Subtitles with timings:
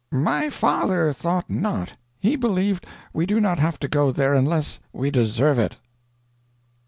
[0.11, 1.93] "My father thought not.
[2.19, 5.75] He believed we do not have to go there unless we deserve it."